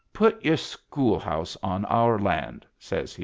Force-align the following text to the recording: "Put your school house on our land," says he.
"Put 0.13 0.43
your 0.43 0.57
school 0.57 1.19
house 1.19 1.55
on 1.61 1.85
our 1.85 2.17
land," 2.17 2.65
says 2.79 3.13
he. 3.13 3.19